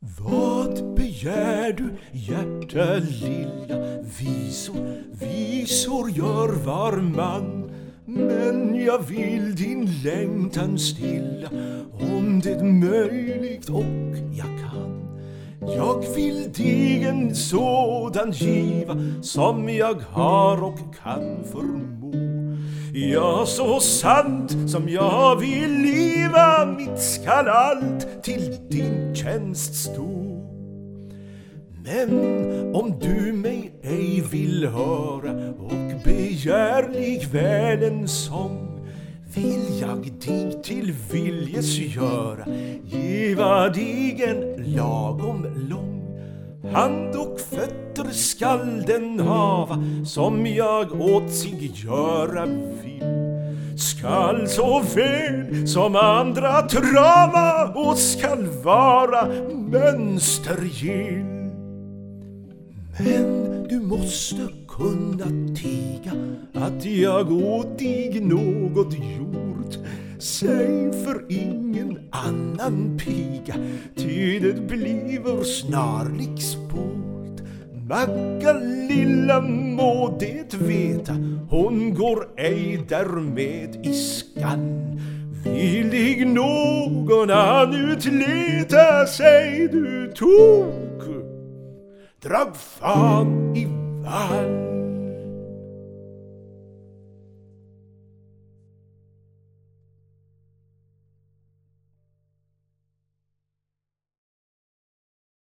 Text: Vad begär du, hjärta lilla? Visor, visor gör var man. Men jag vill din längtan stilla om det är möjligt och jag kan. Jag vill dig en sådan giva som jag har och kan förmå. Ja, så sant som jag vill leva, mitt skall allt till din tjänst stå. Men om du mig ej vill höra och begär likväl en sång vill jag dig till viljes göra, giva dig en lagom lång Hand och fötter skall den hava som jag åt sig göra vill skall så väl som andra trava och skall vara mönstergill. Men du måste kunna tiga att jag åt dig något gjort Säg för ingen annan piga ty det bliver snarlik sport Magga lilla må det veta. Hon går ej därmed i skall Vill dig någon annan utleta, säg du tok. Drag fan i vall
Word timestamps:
Vad 0.00 0.94
begär 0.94 1.72
du, 1.72 1.90
hjärta 2.12 2.94
lilla? 2.94 4.02
Visor, 4.02 5.02
visor 5.12 6.10
gör 6.10 6.64
var 6.64 6.92
man. 6.96 7.70
Men 8.04 8.84
jag 8.84 8.98
vill 8.98 9.56
din 9.56 9.90
längtan 10.04 10.78
stilla 10.78 11.48
om 11.92 12.40
det 12.44 12.50
är 12.52 12.64
möjligt 12.64 13.68
och 13.68 14.16
jag 14.32 14.46
kan. 14.46 15.18
Jag 15.60 16.14
vill 16.14 16.52
dig 16.52 17.04
en 17.04 17.34
sådan 17.34 18.32
giva 18.32 18.96
som 19.22 19.68
jag 19.68 19.94
har 20.10 20.62
och 20.62 20.78
kan 21.02 21.44
förmå. 21.52 21.88
Ja, 22.94 23.44
så 23.46 23.80
sant 23.80 24.70
som 24.70 24.88
jag 24.88 25.36
vill 25.36 25.72
leva, 25.72 26.66
mitt 26.66 26.98
skall 26.98 27.48
allt 27.48 28.22
till 28.22 28.56
din 28.70 28.97
tjänst 29.28 29.74
stå. 29.74 30.44
Men 31.84 32.10
om 32.74 32.94
du 33.00 33.32
mig 33.32 33.72
ej 33.82 34.24
vill 34.30 34.66
höra 34.66 35.50
och 35.50 36.02
begär 36.04 36.88
likväl 36.92 37.82
en 37.82 38.08
sång 38.08 38.80
vill 39.34 39.80
jag 39.80 40.12
dig 40.20 40.62
till 40.62 40.94
viljes 41.12 41.78
göra, 41.78 42.46
giva 42.84 43.68
dig 43.68 44.22
en 44.22 44.72
lagom 44.74 45.46
lång 45.70 45.87
Hand 46.72 47.16
och 47.16 47.40
fötter 47.40 48.10
skall 48.12 48.82
den 48.86 49.20
hava 49.20 49.78
som 50.06 50.46
jag 50.46 51.00
åt 51.00 51.32
sig 51.32 51.72
göra 51.74 52.46
vill 52.46 52.98
skall 53.78 54.48
så 54.48 54.82
väl 54.94 55.68
som 55.68 55.96
andra 55.96 56.62
trava 56.62 57.72
och 57.74 57.98
skall 57.98 58.46
vara 58.64 59.28
mönstergill. 59.54 61.24
Men 62.98 63.66
du 63.68 63.80
måste 63.80 64.48
kunna 64.68 65.54
tiga 65.56 66.12
att 66.54 66.84
jag 66.84 67.32
åt 67.32 67.78
dig 67.78 68.20
något 68.20 68.94
gjort 68.94 69.78
Säg 70.18 70.92
för 71.04 71.24
ingen 71.28 71.67
annan 72.26 72.98
piga 72.98 73.54
ty 73.96 74.38
det 74.42 74.68
bliver 74.68 75.42
snarlik 75.44 76.40
sport 76.42 76.98
Magga 77.88 78.52
lilla 78.88 79.40
må 79.40 80.16
det 80.20 80.54
veta. 80.60 81.14
Hon 81.50 81.94
går 81.94 82.24
ej 82.36 82.84
därmed 82.88 83.86
i 83.86 83.92
skall 83.94 84.66
Vill 85.44 85.90
dig 85.90 86.24
någon 86.24 87.30
annan 87.30 87.90
utleta, 87.90 89.06
säg 89.06 89.68
du 89.72 90.12
tok. 90.12 91.02
Drag 92.22 92.56
fan 92.56 93.56
i 93.56 93.64
vall 94.04 94.77